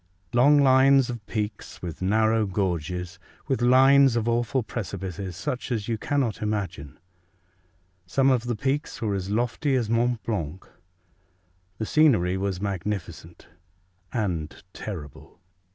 Long 0.33 0.57
lines 0.63 1.11
of 1.11 1.23
peaks 1.27 1.83
with 1.83 2.01
narrow 2.01 2.47
gorges, 2.47 3.19
with 3.47 3.61
lines 3.61 4.15
of 4.15 4.27
awful 4.27 4.63
precipices, 4.63 5.35
such 5.35 5.71
as 5.71 5.87
you 5.87 5.99
cannot 5.99 6.41
imagine. 6.41 6.97
Some 8.07 8.31
of 8.31 8.45
the 8.45 8.55
peaks 8.55 8.99
were 8.99 9.13
as 9.13 9.29
lofty 9.29 9.75
as 9.75 9.91
Mont 9.91 10.23
Blanc. 10.23 10.67
The 11.77 11.85
scenery 11.85 12.35
was 12.35 12.59
magnificent 12.59 13.45
and 14.11 14.63
terrible. 14.73 15.37